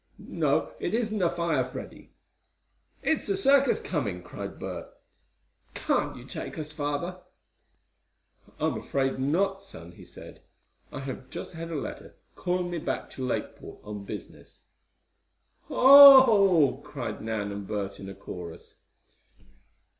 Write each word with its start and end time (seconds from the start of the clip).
"No, 0.17 0.71
it 0.79 0.95
isn't 0.95 1.21
a 1.21 1.29
fire, 1.29 1.63
Freddie." 1.63 2.11
"It's 3.03 3.29
a 3.29 3.37
circus 3.37 3.79
coming!" 3.79 4.23
cried 4.23 4.57
Bert 4.59 4.87
"Can't 5.75 6.15
you 6.17 6.25
take 6.25 6.57
us, 6.57 6.71
father?" 6.71 7.19
"I'm 8.59 8.79
afraid 8.79 9.19
not, 9.19 9.61
son," 9.61 9.91
he 9.91 10.03
said. 10.03 10.41
"I 10.91 11.01
have 11.01 11.29
just 11.29 11.53
had 11.53 11.69
a 11.69 11.75
letter 11.75 12.15
calling 12.35 12.71
me 12.71 12.79
back 12.79 13.11
to 13.11 13.23
Lakeport 13.23 13.77
on 13.83 14.03
business." 14.03 14.63
"Oh!" 15.69 16.81
cried 16.83 17.21
Nan 17.21 17.51
and 17.51 17.67
Bert 17.67 17.99
in 17.99 18.09
a 18.09 18.15
chorus. 18.15 18.77